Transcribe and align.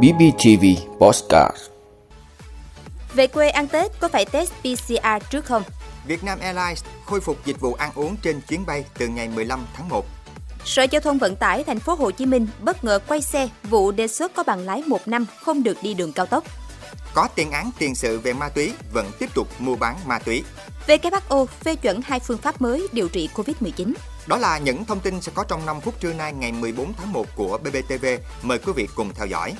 BBTV 0.00 0.64
Postcard 0.98 1.56
Về 3.14 3.26
quê 3.26 3.48
ăn 3.48 3.68
Tết 3.68 4.00
có 4.00 4.08
phải 4.08 4.24
test 4.24 4.52
PCR 4.52 5.30
trước 5.30 5.44
không? 5.44 5.62
Vietnam 6.06 6.38
Airlines 6.40 6.84
khôi 7.06 7.20
phục 7.20 7.44
dịch 7.44 7.60
vụ 7.60 7.74
ăn 7.74 7.90
uống 7.94 8.16
trên 8.22 8.40
chuyến 8.48 8.66
bay 8.66 8.84
từ 8.98 9.08
ngày 9.08 9.28
15 9.28 9.66
tháng 9.74 9.88
1. 9.88 10.06
Sở 10.64 10.82
Giao 10.82 11.00
thông 11.00 11.18
Vận 11.18 11.36
tải 11.36 11.64
thành 11.64 11.78
phố 11.78 11.94
Hồ 11.94 12.10
Chí 12.10 12.26
Minh 12.26 12.46
bất 12.60 12.84
ngờ 12.84 12.98
quay 13.08 13.22
xe 13.22 13.48
vụ 13.62 13.92
đề 13.92 14.08
xuất 14.08 14.34
có 14.34 14.42
bằng 14.42 14.60
lái 14.60 14.82
một 14.86 15.08
năm 15.08 15.26
không 15.40 15.62
được 15.62 15.76
đi 15.82 15.94
đường 15.94 16.12
cao 16.12 16.26
tốc. 16.26 16.44
Có 17.14 17.28
tiền 17.34 17.50
án 17.50 17.70
tiền 17.78 17.94
sự 17.94 18.18
về 18.18 18.32
ma 18.32 18.48
túy 18.48 18.72
vẫn 18.92 19.10
tiếp 19.18 19.34
tục 19.34 19.48
mua 19.58 19.76
bán 19.76 19.96
ma 20.06 20.18
túy. 20.18 20.44
WHO 20.86 21.46
phê 21.46 21.76
chuẩn 21.76 22.00
hai 22.02 22.20
phương 22.20 22.38
pháp 22.38 22.62
mới 22.62 22.88
điều 22.92 23.08
trị 23.08 23.28
COVID-19. 23.34 23.92
Đó 24.26 24.36
là 24.36 24.58
những 24.58 24.84
thông 24.84 25.00
tin 25.00 25.20
sẽ 25.20 25.32
có 25.34 25.44
trong 25.44 25.66
5 25.66 25.80
phút 25.80 26.00
trưa 26.00 26.12
nay 26.12 26.32
ngày 26.32 26.52
14 26.52 26.92
tháng 26.94 27.12
1 27.12 27.26
của 27.36 27.58
BBTV. 27.58 28.06
Mời 28.42 28.58
quý 28.58 28.72
vị 28.76 28.88
cùng 28.94 29.14
theo 29.14 29.26
dõi. 29.26 29.54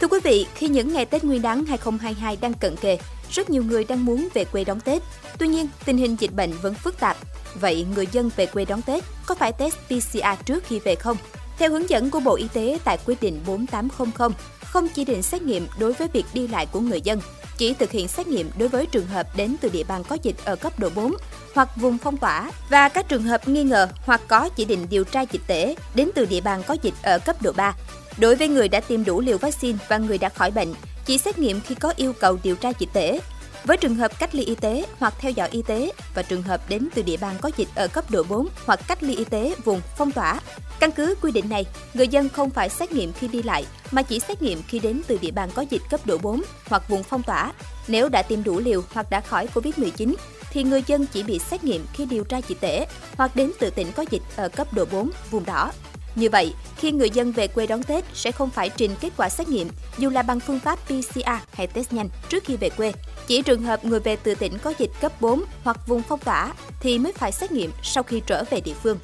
Thưa 0.00 0.08
quý 0.08 0.18
vị, 0.24 0.46
khi 0.54 0.68
những 0.68 0.92
ngày 0.92 1.06
Tết 1.06 1.24
Nguyên 1.24 1.42
đán 1.42 1.64
2022 1.64 2.36
đang 2.36 2.54
cận 2.54 2.76
kề, 2.76 2.98
rất 3.30 3.50
nhiều 3.50 3.62
người 3.62 3.84
đang 3.84 4.04
muốn 4.04 4.28
về 4.34 4.44
quê 4.44 4.64
đón 4.64 4.80
Tết. 4.80 5.02
Tuy 5.38 5.48
nhiên, 5.48 5.68
tình 5.84 5.98
hình 5.98 6.16
dịch 6.20 6.32
bệnh 6.32 6.52
vẫn 6.52 6.74
phức 6.74 7.00
tạp. 7.00 7.16
Vậy 7.54 7.86
người 7.94 8.06
dân 8.12 8.30
về 8.36 8.46
quê 8.46 8.64
đón 8.64 8.82
Tết 8.82 9.04
có 9.26 9.34
phải 9.34 9.52
test 9.52 9.74
PCR 9.86 10.44
trước 10.44 10.64
khi 10.66 10.78
về 10.78 10.94
không? 10.94 11.16
Theo 11.58 11.70
hướng 11.70 11.90
dẫn 11.90 12.10
của 12.10 12.20
Bộ 12.20 12.36
Y 12.36 12.48
tế 12.52 12.78
tại 12.84 12.98
quyết 13.06 13.20
định 13.20 13.40
4800, 13.46 14.32
không 14.70 14.88
chỉ 14.88 15.04
định 15.04 15.22
xét 15.22 15.42
nghiệm 15.42 15.66
đối 15.78 15.92
với 15.92 16.08
việc 16.12 16.26
đi 16.32 16.48
lại 16.48 16.66
của 16.66 16.80
người 16.80 17.00
dân, 17.00 17.20
chỉ 17.58 17.74
thực 17.74 17.90
hiện 17.90 18.08
xét 18.08 18.26
nghiệm 18.26 18.50
đối 18.58 18.68
với 18.68 18.86
trường 18.86 19.06
hợp 19.06 19.36
đến 19.36 19.56
từ 19.60 19.68
địa 19.68 19.84
bàn 19.84 20.02
có 20.08 20.16
dịch 20.22 20.36
ở 20.44 20.56
cấp 20.56 20.78
độ 20.78 20.88
4 20.94 21.14
hoặc 21.54 21.76
vùng 21.76 21.98
phong 21.98 22.16
tỏa 22.16 22.50
và 22.70 22.88
các 22.88 23.08
trường 23.08 23.22
hợp 23.22 23.48
nghi 23.48 23.62
ngờ 23.62 23.88
hoặc 24.04 24.20
có 24.28 24.48
chỉ 24.48 24.64
định 24.64 24.86
điều 24.90 25.04
tra 25.04 25.22
dịch 25.32 25.42
tễ 25.46 25.74
đến 25.94 26.10
từ 26.14 26.24
địa 26.24 26.40
bàn 26.40 26.62
có 26.66 26.76
dịch 26.82 26.94
ở 27.02 27.18
cấp 27.18 27.42
độ 27.42 27.52
3. 27.52 27.74
Đối 28.18 28.36
với 28.36 28.48
người 28.48 28.68
đã 28.68 28.80
tiêm 28.80 29.04
đủ 29.04 29.20
liều 29.20 29.38
vaccine 29.38 29.78
và 29.88 29.98
người 29.98 30.18
đã 30.18 30.28
khỏi 30.28 30.50
bệnh, 30.50 30.74
chỉ 31.06 31.18
xét 31.18 31.38
nghiệm 31.38 31.60
khi 31.60 31.74
có 31.74 31.92
yêu 31.96 32.12
cầu 32.12 32.38
điều 32.42 32.56
tra 32.56 32.72
dịch 32.78 32.90
tễ. 32.92 33.20
Với 33.64 33.76
trường 33.76 33.94
hợp 33.94 34.18
cách 34.18 34.34
ly 34.34 34.44
y 34.44 34.54
tế 34.54 34.84
hoặc 34.98 35.14
theo 35.18 35.32
dõi 35.32 35.48
y 35.52 35.62
tế 35.62 35.92
và 36.14 36.22
trường 36.22 36.42
hợp 36.42 36.68
đến 36.68 36.88
từ 36.94 37.02
địa 37.02 37.16
bàn 37.16 37.36
có 37.40 37.50
dịch 37.56 37.68
ở 37.74 37.88
cấp 37.88 38.10
độ 38.10 38.22
4 38.28 38.48
hoặc 38.66 38.80
cách 38.88 39.02
ly 39.02 39.16
y 39.16 39.24
tế 39.24 39.54
vùng 39.64 39.80
phong 39.96 40.12
tỏa. 40.12 40.40
Căn 40.80 40.92
cứ 40.92 41.14
quy 41.22 41.32
định 41.32 41.48
này, 41.48 41.66
người 41.94 42.08
dân 42.08 42.28
không 42.28 42.50
phải 42.50 42.68
xét 42.68 42.92
nghiệm 42.92 43.12
khi 43.12 43.28
đi 43.28 43.42
lại 43.42 43.64
mà 43.90 44.02
chỉ 44.02 44.20
xét 44.20 44.42
nghiệm 44.42 44.62
khi 44.68 44.78
đến 44.78 45.02
từ 45.06 45.18
địa 45.22 45.30
bàn 45.30 45.50
có 45.54 45.64
dịch 45.70 45.82
cấp 45.90 46.00
độ 46.06 46.18
4 46.18 46.42
hoặc 46.66 46.88
vùng 46.88 47.02
phong 47.02 47.22
tỏa. 47.22 47.52
Nếu 47.88 48.08
đã 48.08 48.22
tiêm 48.22 48.44
đủ 48.44 48.58
liều 48.58 48.82
hoặc 48.92 49.10
đã 49.10 49.20
khỏi 49.20 49.48
COVID-19 49.54 50.14
thì 50.52 50.64
người 50.64 50.82
dân 50.86 51.06
chỉ 51.06 51.22
bị 51.22 51.38
xét 51.38 51.64
nghiệm 51.64 51.86
khi 51.92 52.04
điều 52.04 52.24
tra 52.24 52.40
dịch 52.48 52.60
tễ 52.60 52.86
hoặc 53.16 53.36
đến 53.36 53.52
từ 53.60 53.70
tỉnh 53.70 53.92
có 53.92 54.04
dịch 54.10 54.22
ở 54.36 54.48
cấp 54.48 54.72
độ 54.72 54.84
4, 54.92 55.10
vùng 55.30 55.44
đỏ. 55.44 55.72
Như 56.14 56.30
vậy, 56.30 56.54
khi 56.76 56.92
người 56.92 57.10
dân 57.10 57.32
về 57.32 57.48
quê 57.48 57.66
đón 57.66 57.82
Tết 57.82 58.04
sẽ 58.14 58.32
không 58.32 58.50
phải 58.50 58.70
trình 58.76 58.94
kết 59.00 59.10
quả 59.16 59.28
xét 59.28 59.48
nghiệm 59.48 59.68
dù 59.98 60.10
là 60.10 60.22
bằng 60.22 60.40
phương 60.40 60.60
pháp 60.60 60.78
PCR 60.84 61.30
hay 61.52 61.66
test 61.66 61.92
nhanh 61.92 62.08
trước 62.28 62.44
khi 62.44 62.56
về 62.56 62.70
quê. 62.70 62.92
Chỉ 63.26 63.42
trường 63.42 63.62
hợp 63.62 63.84
người 63.84 64.00
về 64.00 64.16
từ 64.16 64.34
tỉnh 64.34 64.58
có 64.58 64.74
dịch 64.78 64.90
cấp 65.00 65.20
4 65.20 65.44
hoặc 65.64 65.76
vùng 65.86 66.02
phong 66.02 66.20
tỏa 66.20 66.52
thì 66.80 66.98
mới 66.98 67.12
phải 67.12 67.32
xét 67.32 67.52
nghiệm 67.52 67.72
sau 67.82 68.02
khi 68.02 68.22
trở 68.26 68.44
về 68.50 68.60
địa 68.60 68.74
phương. 68.82 68.98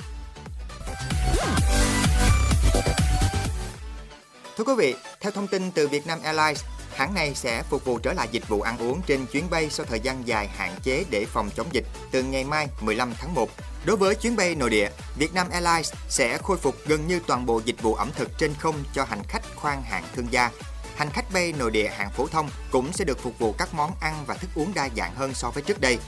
Thưa 4.57 4.65
quý 4.65 4.73
vị, 4.79 4.95
theo 5.21 5.33
thông 5.33 5.47
tin 5.47 5.71
từ 5.71 5.89
Vietnam 5.89 6.19
Airlines, 6.23 6.65
hãng 6.95 7.15
này 7.15 7.35
sẽ 7.35 7.63
phục 7.71 7.85
vụ 7.85 7.99
trở 7.99 8.13
lại 8.13 8.29
dịch 8.31 8.49
vụ 8.49 8.61
ăn 8.61 8.79
uống 8.79 9.03
trên 9.07 9.27
chuyến 9.27 9.51
bay 9.51 9.71
sau 9.71 9.87
thời 9.87 10.01
gian 10.01 10.29
dài 10.29 10.49
hạn 10.49 10.75
chế 10.83 11.05
để 11.11 11.25
phòng 11.25 11.51
chống 11.57 11.67
dịch 11.73 11.85
từ 12.11 12.23
ngày 12.23 12.45
mai 12.45 12.69
15 12.81 13.13
tháng 13.19 13.35
1. 13.35 13.51
Đối 13.87 13.97
với 13.97 14.15
chuyến 14.15 14.37
bay 14.37 14.55
nội 14.55 14.71
địa, 14.71 14.91
Vietnam 15.19 15.49
Airlines 15.51 15.93
sẽ 16.09 16.39
khôi 16.39 16.57
phục 16.57 16.77
gần 16.87 17.07
như 17.07 17.21
toàn 17.27 17.47
bộ 17.47 17.61
dịch 17.65 17.83
vụ 17.83 17.95
ẩm 17.95 18.11
thực 18.15 18.39
trên 18.39 18.55
không 18.59 18.85
cho 18.93 19.05
hành 19.05 19.23
khách 19.29 19.43
khoang 19.57 19.83
hạng 19.83 20.05
thương 20.15 20.27
gia. 20.31 20.51
Hành 20.97 21.11
khách 21.11 21.33
bay 21.33 21.53
nội 21.59 21.71
địa 21.71 21.89
hạng 21.89 22.11
phổ 22.11 22.27
thông 22.27 22.51
cũng 22.71 22.93
sẽ 22.93 23.05
được 23.05 23.19
phục 23.23 23.39
vụ 23.39 23.53
các 23.59 23.75
món 23.75 23.93
ăn 24.01 24.25
và 24.27 24.35
thức 24.35 24.51
uống 24.55 24.75
đa 24.75 24.89
dạng 24.97 25.15
hơn 25.15 25.35
so 25.35 25.51
với 25.51 25.63
trước 25.63 25.81
đây. 25.81 25.99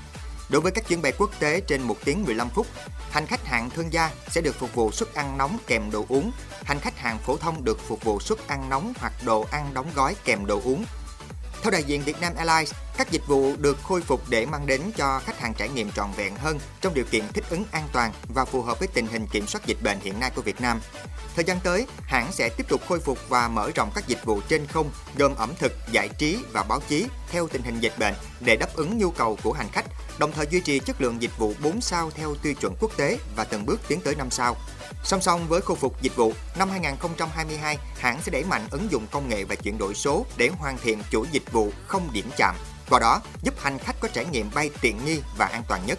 Đối 0.51 0.61
với 0.61 0.73
các 0.73 0.89
chuyến 0.89 1.03
bay 1.03 1.13
quốc 1.19 1.31
tế 1.39 1.61
trên 1.61 1.83
1 1.83 1.97
tiếng 2.05 2.25
15 2.25 2.49
phút, 2.49 2.67
hành 3.11 3.27
khách 3.27 3.47
hạng 3.47 3.71
thương 3.71 3.93
gia 3.93 4.11
sẽ 4.31 4.41
được 4.41 4.55
phục 4.59 4.75
vụ 4.75 4.93
suất 4.93 5.15
ăn 5.15 5.39
nóng 5.39 5.59
kèm 5.67 5.91
đồ 5.91 6.05
uống, 6.09 6.33
hành 6.65 6.81
khách 6.81 6.99
hạng 6.99 7.19
phổ 7.19 7.37
thông 7.37 7.65
được 7.65 7.81
phục 7.89 8.05
vụ 8.05 8.21
suất 8.21 8.39
ăn 8.47 8.69
nóng 8.69 8.93
hoặc 8.97 9.13
đồ 9.25 9.47
ăn 9.51 9.71
đóng 9.75 9.91
gói 9.95 10.17
kèm 10.25 10.47
đồ 10.47 10.61
uống. 10.65 10.85
Theo 11.63 11.71
đại 11.71 11.83
diện 11.83 12.03
Vietnam 12.03 12.35
Airlines, 12.35 12.75
các 12.99 13.11
dịch 13.11 13.27
vụ 13.27 13.57
được 13.59 13.79
khôi 13.83 14.01
phục 14.01 14.21
để 14.29 14.47
mang 14.47 14.67
đến 14.67 14.81
cho 14.97 15.21
khách 15.25 15.41
hàng 15.41 15.55
trải 15.55 15.69
nghiệm 15.69 15.91
trọn 15.91 16.09
vẹn 16.17 16.37
hơn 16.37 16.59
trong 16.81 16.95
điều 16.95 17.05
kiện 17.05 17.25
thích 17.33 17.45
ứng 17.51 17.65
an 17.71 17.89
toàn 17.93 18.13
và 18.35 18.45
phù 18.45 18.63
hợp 18.63 18.79
với 18.79 18.89
tình 18.89 19.07
hình 19.07 19.27
kiểm 19.33 19.47
soát 19.47 19.67
dịch 19.67 19.83
bệnh 19.83 19.99
hiện 20.01 20.21
nay 20.21 20.31
của 20.35 20.43
Việt 20.43 20.61
Nam. 20.61 20.81
Thời 21.35 21.45
gian 21.45 21.61
tới, 21.61 21.87
hãng 22.03 22.33
sẽ 22.33 22.49
tiếp 22.57 22.69
tục 22.69 22.81
khôi 22.89 23.01
phục 23.01 23.19
và 23.29 23.49
mở 23.49 23.71
rộng 23.75 23.91
các 23.95 24.09
dịch 24.09 24.25
vụ 24.25 24.41
trên 24.49 24.67
không 24.67 24.91
gồm 25.19 25.35
ẩm 25.35 25.53
thực, 25.59 25.73
giải 25.93 26.09
trí 26.19 26.39
và 26.53 26.63
báo 26.63 26.81
chí 26.89 27.07
theo 27.31 27.49
tình 27.49 27.63
hình 27.63 27.81
dịch 27.81 27.99
bệnh 27.99 28.15
để 28.41 28.57
đáp 28.57 28.75
ứng 28.75 28.99
nhu 28.99 29.11
cầu 29.11 29.39
của 29.43 29.53
hành 29.53 29.69
khách, 29.73 29.87
đồng 30.19 30.33
thời 30.33 30.47
duy 30.51 30.61
trì 30.61 30.79
chất 30.79 31.01
lượng 31.01 31.23
dịch 31.23 31.39
vụ 31.39 31.55
4 31.63 31.81
sao 31.81 32.11
theo 32.11 32.35
tiêu 32.43 32.55
chuẩn 32.55 32.75
quốc 32.81 32.97
tế 32.97 33.19
và 33.37 33.45
từng 33.45 33.67
bước 33.67 33.81
tiến 33.89 34.01
tới 34.01 34.15
5 34.15 34.31
sao. 34.31 34.57
Song 35.05 35.21
song 35.21 35.49
với 35.49 35.61
khôi 35.61 35.77
phục 35.77 36.03
dịch 36.03 36.17
vụ, 36.17 36.33
năm 36.59 36.71
2022, 36.71 37.79
hãng 37.99 38.23
sẽ 38.23 38.33
đẩy 38.33 38.45
mạnh 38.45 38.63
ứng 38.71 38.91
dụng 38.91 39.07
công 39.11 39.29
nghệ 39.29 39.45
và 39.45 39.55
chuyển 39.55 39.79
đổi 39.79 39.95
số 39.95 40.27
để 40.37 40.51
hoàn 40.59 40.79
thiện 40.79 40.99
chuỗi 41.11 41.27
dịch 41.33 41.53
vụ 41.53 41.71
không 41.87 42.09
điểm 42.13 42.31
chạm, 42.37 42.55
qua 42.91 42.99
đó 42.99 43.21
giúp 43.43 43.55
hành 43.59 43.79
khách 43.79 44.01
có 44.01 44.09
trải 44.13 44.25
nghiệm 44.25 44.51
bay 44.55 44.71
tiện 44.81 45.05
nghi 45.05 45.21
và 45.37 45.47
an 45.47 45.63
toàn 45.69 45.81
nhất. 45.87 45.99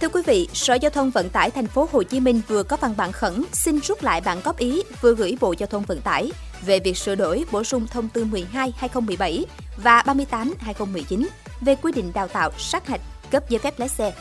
Thưa 0.00 0.08
quý 0.08 0.22
vị, 0.26 0.48
Sở 0.54 0.74
Giao 0.74 0.90
thông 0.90 1.10
Vận 1.10 1.30
tải 1.30 1.50
thành 1.50 1.66
phố 1.66 1.88
Hồ 1.92 2.02
Chí 2.02 2.20
Minh 2.20 2.40
vừa 2.48 2.62
có 2.62 2.76
văn 2.76 2.94
bản 2.96 3.12
khẩn 3.12 3.44
xin 3.52 3.80
rút 3.80 4.02
lại 4.02 4.20
bản 4.20 4.40
góp 4.44 4.58
ý 4.58 4.82
vừa 5.00 5.14
gửi 5.14 5.36
Bộ 5.40 5.54
Giao 5.58 5.66
thông 5.66 5.82
Vận 5.82 6.00
tải 6.00 6.32
về 6.66 6.78
việc 6.78 6.98
sửa 6.98 7.14
đổi 7.14 7.44
bổ 7.50 7.64
sung 7.64 7.86
thông 7.86 8.08
tư 8.08 8.24
12/2017 8.24 9.44
và 9.82 10.02
38/2019 10.02 11.28
về 11.60 11.74
quy 11.74 11.92
định 11.92 12.12
đào 12.14 12.28
tạo 12.28 12.50
sát 12.58 12.86
hạch 12.86 13.00
cấp 13.30 13.50
giấy 13.50 13.58
phép 13.58 13.78
lái 13.78 13.88
xe. 13.88 14.12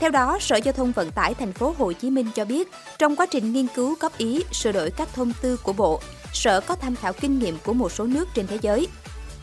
Theo 0.00 0.10
đó, 0.10 0.38
Sở 0.40 0.56
Giao 0.56 0.72
thông 0.72 0.92
Vận 0.92 1.10
tải 1.10 1.34
thành 1.34 1.52
phố 1.52 1.74
Hồ 1.78 1.92
Chí 1.92 2.10
Minh 2.10 2.30
cho 2.34 2.44
biết, 2.44 2.70
trong 2.98 3.16
quá 3.16 3.26
trình 3.26 3.52
nghiên 3.52 3.66
cứu 3.74 3.96
góp 4.00 4.18
ý 4.18 4.44
sửa 4.52 4.72
đổi 4.72 4.90
các 4.90 5.08
thông 5.14 5.32
tư 5.42 5.56
của 5.56 5.72
Bộ, 5.72 6.00
Sở 6.32 6.60
có 6.60 6.74
tham 6.74 6.96
khảo 6.96 7.12
kinh 7.12 7.38
nghiệm 7.38 7.58
của 7.64 7.72
một 7.72 7.92
số 7.92 8.04
nước 8.04 8.28
trên 8.34 8.46
thế 8.46 8.58
giới. 8.62 8.88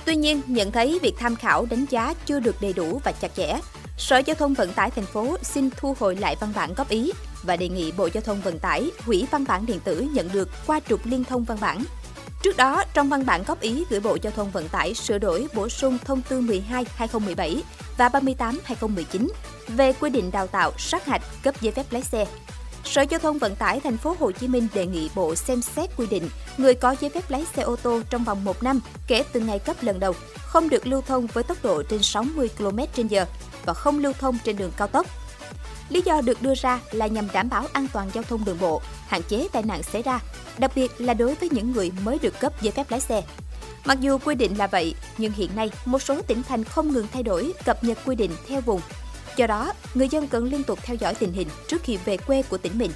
Tuy 0.05 0.16
nhiên, 0.16 0.41
nhận 0.47 0.72
thấy 0.72 1.00
việc 1.01 1.13
tham 1.19 1.35
khảo 1.35 1.66
đánh 1.66 1.85
giá 1.89 2.13
chưa 2.25 2.39
được 2.39 2.55
đầy 2.61 2.73
đủ 2.73 3.01
và 3.03 3.11
chặt 3.11 3.35
chẽ, 3.35 3.59
Sở 3.97 4.17
Giao 4.17 4.35
thông 4.35 4.53
Vận 4.53 4.73
tải 4.73 4.91
thành 4.91 5.05
phố 5.05 5.38
xin 5.41 5.69
thu 5.78 5.95
hồi 5.99 6.16
lại 6.16 6.35
văn 6.39 6.53
bản 6.55 6.73
góp 6.73 6.89
ý 6.89 7.11
và 7.44 7.55
đề 7.55 7.69
nghị 7.69 7.91
Bộ 7.91 8.09
Giao 8.13 8.22
thông 8.22 8.41
Vận 8.41 8.59
tải 8.59 8.91
hủy 9.05 9.28
văn 9.31 9.45
bản 9.47 9.66
điện 9.66 9.79
tử 9.79 10.07
nhận 10.13 10.29
được 10.31 10.49
qua 10.67 10.79
trục 10.89 11.05
liên 11.05 11.23
thông 11.23 11.44
văn 11.44 11.57
bản. 11.61 11.83
Trước 12.44 12.57
đó, 12.57 12.83
trong 12.94 13.09
văn 13.09 13.25
bản 13.25 13.44
góp 13.47 13.61
ý 13.61 13.83
gửi 13.89 13.99
Bộ 13.99 14.17
Giao 14.22 14.33
thông 14.35 14.51
Vận 14.51 14.69
tải 14.69 14.94
sửa 14.94 15.17
đổi 15.17 15.47
bổ 15.53 15.69
sung 15.69 15.97
thông 16.05 16.22
tư 16.22 16.41
12/2017 16.41 17.61
và 17.97 18.09
38/2019 18.09 19.28
về 19.67 19.94
quy 19.94 20.09
định 20.09 20.31
đào 20.31 20.47
tạo 20.47 20.72
sát 20.78 21.05
hạch 21.05 21.22
cấp 21.44 21.61
giấy 21.61 21.72
phép 21.72 21.85
lái 21.91 22.01
xe. 22.01 22.25
Sở 22.85 23.01
Giao 23.01 23.19
thông 23.19 23.38
Vận 23.38 23.56
tải 23.56 23.79
thành 23.79 23.97
phố 23.97 24.16
Hồ 24.19 24.31
Chí 24.31 24.47
Minh 24.47 24.67
đề 24.73 24.85
nghị 24.85 25.09
Bộ 25.16 25.35
xem 25.35 25.62
xét 25.62 25.90
quy 25.97 26.07
định 26.07 26.29
người 26.57 26.73
có 26.73 26.95
giấy 27.01 27.09
phép 27.09 27.31
lái 27.31 27.45
xe 27.56 27.62
ô 27.62 27.75
tô 27.75 28.01
trong 28.09 28.23
vòng 28.23 28.44
1 28.44 28.63
năm 28.63 28.79
kể 29.07 29.23
từ 29.34 29.40
ngày 29.40 29.59
cấp 29.59 29.75
lần 29.81 30.00
đầu 30.00 30.13
không 30.38 30.69
được 30.69 30.88
lưu 30.88 31.01
thông 31.01 31.28
với 31.28 31.44
tốc 31.44 31.57
độ 31.63 31.84
trên 31.84 32.03
60 32.03 32.50
km/h 32.57 33.25
và 33.66 33.73
không 33.73 34.00
lưu 34.00 34.13
thông 34.13 34.38
trên 34.44 34.57
đường 34.57 34.72
cao 34.78 34.88
tốc. 34.88 35.07
Lý 35.90 36.01
do 36.06 36.22
được 36.22 36.41
đưa 36.41 36.53
ra 36.56 36.79
là 36.91 37.07
nhằm 37.07 37.28
đảm 37.34 37.50
bảo 37.50 37.66
an 37.73 37.88
toàn 37.94 38.09
giao 38.13 38.23
thông 38.23 38.45
đường 38.45 38.57
bộ, 38.59 38.81
hạn 39.07 39.22
chế 39.23 39.47
tai 39.51 39.63
nạn 39.63 39.84
xảy 39.84 40.01
ra, 40.01 40.19
đặc 40.57 40.72
biệt 40.75 40.91
là 41.01 41.13
đối 41.13 41.35
với 41.35 41.50
những 41.51 41.72
người 41.72 41.91
mới 42.03 42.19
được 42.19 42.40
cấp 42.40 42.61
giấy 42.61 42.72
phép 42.72 42.91
lái 42.91 43.00
xe. 43.00 43.23
Mặc 43.85 44.01
dù 44.01 44.17
quy 44.17 44.35
định 44.35 44.57
là 44.57 44.67
vậy, 44.67 44.96
nhưng 45.17 45.31
hiện 45.31 45.56
nay 45.56 45.72
một 45.85 46.00
số 46.01 46.22
tỉnh 46.22 46.44
thành 46.44 46.63
không 46.63 46.94
ngừng 46.94 47.07
thay 47.13 47.23
đổi, 47.23 47.53
cập 47.66 47.84
nhật 47.84 47.97
quy 48.06 48.16
định 48.16 48.31
theo 48.47 48.61
vùng. 48.61 48.81
Do 49.39 49.47
đó, 49.47 49.73
người 49.94 50.07
dân 50.09 50.27
cần 50.27 50.44
liên 50.44 50.63
tục 50.63 50.79
theo 50.83 50.95
dõi 50.95 51.16
tình 51.16 51.33
hình 51.33 51.47
trước 51.67 51.83
khi 51.83 51.97
về 52.05 52.17
quê 52.17 52.41
của 52.41 52.57
tỉnh 52.57 52.77
mình. 52.77 52.91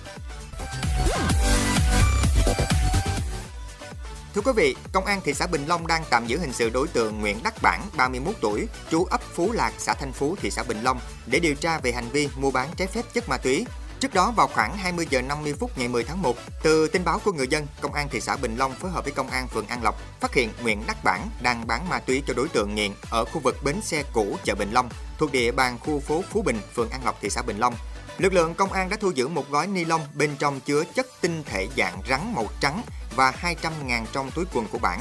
Thưa 4.33 4.41
quý 4.45 4.51
vị, 4.56 4.75
Công 4.91 5.06
an 5.06 5.21
thị 5.23 5.33
xã 5.33 5.47
Bình 5.47 5.65
Long 5.68 5.88
đang 5.88 6.03
tạm 6.09 6.27
giữ 6.27 6.38
hình 6.38 6.53
sự 6.53 6.69
đối 6.69 6.88
tượng 6.88 7.21
Nguyễn 7.21 7.38
Đắc 7.44 7.53
Bản, 7.62 7.81
31 7.97 8.35
tuổi, 8.41 8.68
trú 8.91 9.03
ấp 9.03 9.21
Phú 9.21 9.51
Lạc, 9.51 9.73
xã 9.77 9.94
Thanh 9.94 10.12
Phú, 10.12 10.35
thị 10.41 10.51
xã 10.51 10.63
Bình 10.63 10.83
Long 10.83 11.00
để 11.25 11.39
điều 11.39 11.56
tra 11.56 11.79
về 11.79 11.91
hành 11.91 12.09
vi 12.09 12.29
mua 12.38 12.51
bán 12.51 12.69
trái 12.77 12.88
phép 12.88 13.06
chất 13.13 13.29
ma 13.29 13.38
túy. 13.38 13.65
Trước 14.03 14.13
đó 14.13 14.31
vào 14.31 14.47
khoảng 14.47 14.77
20 14.77 15.07
giờ 15.09 15.21
50 15.21 15.53
phút 15.59 15.77
ngày 15.77 15.88
10 15.88 16.03
tháng 16.03 16.21
1, 16.21 16.35
từ 16.63 16.88
tin 16.88 17.03
báo 17.03 17.19
của 17.25 17.31
người 17.31 17.47
dân, 17.47 17.67
Công 17.81 17.94
an 17.94 18.07
thị 18.11 18.21
xã 18.21 18.35
Bình 18.35 18.55
Long 18.57 18.71
phối 18.75 18.91
hợp 18.91 19.03
với 19.03 19.13
Công 19.13 19.29
an 19.29 19.47
phường 19.47 19.67
An 19.67 19.83
Lộc 19.83 19.95
phát 20.19 20.33
hiện 20.33 20.50
Nguyễn 20.63 20.83
Đắc 20.88 21.03
Bản 21.03 21.29
đang 21.41 21.67
bán 21.67 21.89
ma 21.89 22.00
túy 22.00 22.23
cho 22.27 22.33
đối 22.33 22.47
tượng 22.47 22.75
nghiện 22.75 22.91
ở 23.09 23.25
khu 23.25 23.39
vực 23.39 23.55
bến 23.63 23.81
xe 23.81 24.03
cũ 24.13 24.38
chợ 24.44 24.55
Bình 24.55 24.71
Long, 24.71 24.89
thuộc 25.17 25.31
địa 25.31 25.51
bàn 25.51 25.77
khu 25.79 26.00
phố 26.00 26.23
Phú 26.29 26.41
Bình, 26.41 26.59
phường 26.75 26.89
An 26.89 27.05
Lộc, 27.05 27.21
thị 27.21 27.29
xã 27.29 27.41
Bình 27.41 27.57
Long. 27.57 27.75
Lực 28.17 28.33
lượng 28.33 28.53
công 28.53 28.71
an 28.71 28.89
đã 28.89 28.97
thu 28.97 29.11
giữ 29.11 29.27
một 29.27 29.50
gói 29.50 29.67
ni 29.67 29.85
lông 29.85 30.01
bên 30.13 30.35
trong 30.39 30.59
chứa 30.59 30.83
chất 30.95 31.07
tinh 31.21 31.44
thể 31.45 31.67
dạng 31.77 32.01
rắn 32.09 32.33
màu 32.35 32.47
trắng 32.59 32.81
và 33.15 33.31
200.000 33.31 34.06
trong 34.11 34.31
túi 34.31 34.45
quần 34.53 34.67
của 34.67 34.79
bản. 34.79 34.99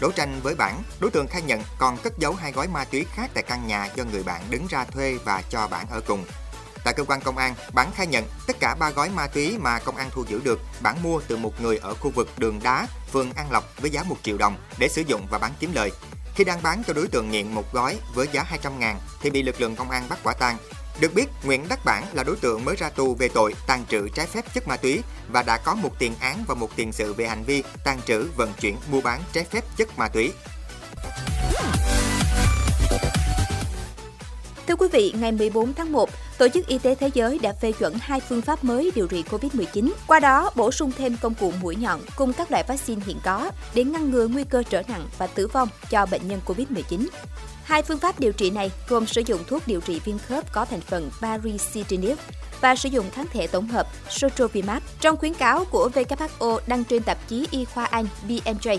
Đấu 0.00 0.10
tranh 0.10 0.40
với 0.42 0.54
bản, 0.54 0.82
đối 1.00 1.10
tượng 1.10 1.28
khai 1.28 1.42
nhận 1.42 1.62
còn 1.78 1.96
cất 1.96 2.18
giấu 2.18 2.34
hai 2.34 2.52
gói 2.52 2.68
ma 2.68 2.84
túy 2.84 3.06
khác 3.14 3.30
tại 3.34 3.42
căn 3.42 3.66
nhà 3.66 3.88
do 3.94 4.04
người 4.04 4.22
bạn 4.22 4.42
đứng 4.50 4.66
ra 4.66 4.84
thuê 4.84 5.18
và 5.24 5.42
cho 5.50 5.68
bản 5.70 5.86
ở 5.90 6.00
cùng. 6.06 6.24
Tại 6.84 6.94
cơ 6.94 7.04
quan 7.04 7.20
công 7.20 7.36
an, 7.36 7.54
Bản 7.72 7.90
khai 7.94 8.06
nhận 8.06 8.24
tất 8.46 8.56
cả 8.60 8.74
ba 8.78 8.90
gói 8.90 9.10
ma 9.10 9.26
túy 9.26 9.58
mà 9.58 9.78
công 9.78 9.96
an 9.96 10.10
thu 10.12 10.24
giữ 10.28 10.40
được, 10.44 10.60
Bản 10.80 11.02
mua 11.02 11.20
từ 11.28 11.36
một 11.36 11.60
người 11.60 11.76
ở 11.76 11.94
khu 11.94 12.10
vực 12.10 12.28
đường 12.38 12.60
đá, 12.62 12.86
phường 13.12 13.32
An 13.32 13.52
Lộc 13.52 13.64
với 13.80 13.90
giá 13.90 14.02
1 14.02 14.16
triệu 14.22 14.38
đồng 14.38 14.56
để 14.78 14.88
sử 14.88 15.02
dụng 15.06 15.26
và 15.30 15.38
bán 15.38 15.52
kiếm 15.60 15.70
lời. 15.74 15.92
Khi 16.34 16.44
đang 16.44 16.62
bán 16.62 16.82
cho 16.86 16.92
đối 16.92 17.08
tượng 17.08 17.30
nghiện 17.30 17.54
một 17.54 17.72
gói 17.72 17.98
với 18.14 18.28
giá 18.32 18.42
200 18.42 18.78
ngàn 18.78 18.98
thì 19.20 19.30
bị 19.30 19.42
lực 19.42 19.60
lượng 19.60 19.76
công 19.76 19.90
an 19.90 20.06
bắt 20.08 20.18
quả 20.22 20.34
tang. 20.34 20.56
Được 21.00 21.14
biết, 21.14 21.28
Nguyễn 21.42 21.68
Đắc 21.68 21.84
Bản 21.84 22.04
là 22.12 22.22
đối 22.22 22.36
tượng 22.36 22.64
mới 22.64 22.76
ra 22.76 22.90
tù 22.90 23.14
về 23.14 23.28
tội 23.28 23.54
tàn 23.66 23.84
trữ 23.90 24.08
trái 24.08 24.26
phép 24.26 24.54
chất 24.54 24.68
ma 24.68 24.76
túy 24.76 25.02
và 25.28 25.42
đã 25.42 25.58
có 25.64 25.74
một 25.74 25.90
tiền 25.98 26.14
án 26.20 26.44
và 26.48 26.54
một 26.54 26.68
tiền 26.76 26.92
sự 26.92 27.12
về 27.12 27.28
hành 27.28 27.44
vi 27.44 27.62
tàn 27.84 28.00
trữ, 28.06 28.28
vận 28.36 28.52
chuyển, 28.60 28.76
mua 28.90 29.00
bán 29.00 29.22
trái 29.32 29.44
phép 29.44 29.64
chất 29.76 29.98
ma 29.98 30.08
túy. 30.08 30.32
Thưa 34.66 34.76
quý 34.76 34.88
vị, 34.92 35.14
ngày 35.20 35.32
14 35.32 35.74
tháng 35.74 35.92
1, 35.92 36.10
Tổ 36.38 36.48
chức 36.48 36.66
Y 36.66 36.78
tế 36.78 36.94
Thế 36.94 37.10
giới 37.14 37.38
đã 37.38 37.52
phê 37.52 37.72
chuẩn 37.72 37.94
hai 38.00 38.20
phương 38.20 38.40
pháp 38.40 38.64
mới 38.64 38.92
điều 38.94 39.06
trị 39.06 39.24
COVID-19, 39.30 39.90
qua 40.06 40.20
đó 40.20 40.50
bổ 40.56 40.70
sung 40.70 40.92
thêm 40.98 41.16
công 41.22 41.34
cụ 41.34 41.52
mũi 41.62 41.76
nhọn 41.76 42.00
cùng 42.16 42.32
các 42.32 42.50
loại 42.50 42.64
vaccine 42.68 43.02
hiện 43.06 43.16
có 43.24 43.50
để 43.74 43.84
ngăn 43.84 44.10
ngừa 44.10 44.26
nguy 44.26 44.44
cơ 44.44 44.62
trở 44.70 44.82
nặng 44.88 45.06
và 45.18 45.26
tử 45.26 45.46
vong 45.46 45.68
cho 45.90 46.06
bệnh 46.06 46.28
nhân 46.28 46.40
COVID-19. 46.46 47.06
Hai 47.64 47.82
phương 47.82 47.98
pháp 47.98 48.20
điều 48.20 48.32
trị 48.32 48.50
này 48.50 48.70
gồm 48.88 49.06
sử 49.06 49.22
dụng 49.26 49.40
thuốc 49.46 49.62
điều 49.66 49.80
trị 49.80 50.00
viêm 50.04 50.18
khớp 50.18 50.52
có 50.52 50.64
thành 50.64 50.80
phần 50.80 51.10
baricitinib 51.20 52.18
và 52.60 52.74
sử 52.74 52.88
dụng 52.88 53.10
kháng 53.10 53.26
thể 53.32 53.46
tổng 53.46 53.68
hợp 53.68 53.86
Sotrovimab. 54.10 54.82
Trong 55.00 55.16
khuyến 55.16 55.34
cáo 55.34 55.64
của 55.64 55.90
WHO 55.94 56.58
đăng 56.66 56.84
trên 56.84 57.02
tạp 57.02 57.28
chí 57.28 57.46
Y 57.50 57.64
khoa 57.64 57.84
Anh 57.84 58.06
BMJ, 58.28 58.78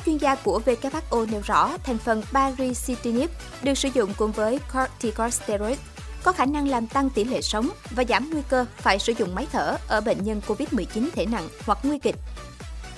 các 0.00 0.06
chuyên 0.06 0.16
gia 0.16 0.34
của 0.34 0.60
WHO 0.66 1.30
nêu 1.30 1.40
rõ 1.44 1.76
thành 1.84 1.98
phần 1.98 2.22
baricitinib 2.32 3.30
được 3.62 3.74
sử 3.74 3.88
dụng 3.94 4.14
cùng 4.16 4.32
với 4.32 4.58
corticosteroid 4.72 5.78
có 6.22 6.32
khả 6.32 6.44
năng 6.44 6.68
làm 6.68 6.86
tăng 6.86 7.10
tỷ 7.10 7.24
lệ 7.24 7.40
sống 7.40 7.68
và 7.90 8.04
giảm 8.08 8.30
nguy 8.32 8.42
cơ 8.48 8.66
phải 8.76 8.98
sử 8.98 9.12
dụng 9.18 9.34
máy 9.34 9.46
thở 9.52 9.76
ở 9.88 10.00
bệnh 10.00 10.24
nhân 10.24 10.40
COVID-19 10.46 11.08
thể 11.12 11.26
nặng 11.26 11.48
hoặc 11.66 11.78
nguy 11.82 11.98
kịch. 11.98 12.16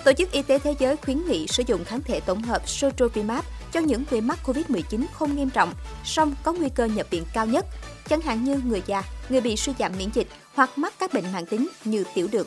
Tổ 0.05 0.13
chức 0.13 0.33
Y 0.33 0.43
tế 0.43 0.59
Thế 0.59 0.75
giới 0.79 0.97
khuyến 0.97 1.27
nghị 1.27 1.47
sử 1.47 1.63
dụng 1.67 1.85
kháng 1.85 2.01
thể 2.03 2.21
tổng 2.21 2.43
hợp 2.43 2.69
Sotrovimab 2.69 3.45
cho 3.73 3.81
những 3.81 4.05
người 4.11 4.21
mắc 4.21 4.39
COVID-19 4.45 5.05
không 5.13 5.37
nghiêm 5.37 5.51
trọng, 5.51 5.75
song 6.05 6.35
có 6.43 6.53
nguy 6.53 6.69
cơ 6.69 6.85
nhập 6.85 7.07
viện 7.11 7.25
cao 7.33 7.47
nhất, 7.47 7.67
chẳng 8.09 8.21
hạn 8.21 8.45
như 8.45 8.61
người 8.65 8.83
già, 8.87 9.03
người 9.29 9.41
bị 9.41 9.57
suy 9.57 9.73
giảm 9.79 9.93
miễn 9.99 10.09
dịch 10.15 10.29
hoặc 10.55 10.79
mắc 10.79 10.95
các 10.99 11.13
bệnh 11.13 11.33
mãn 11.33 11.47
tính 11.47 11.69
như 11.85 12.05
tiểu 12.15 12.29
đường. 12.33 12.47